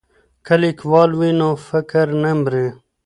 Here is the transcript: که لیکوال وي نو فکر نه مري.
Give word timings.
که 0.45 0.53
لیکوال 0.61 1.09
وي 1.19 1.31
نو 1.39 1.49
فکر 1.67 2.07
نه 2.23 2.31
مري. 2.41 2.65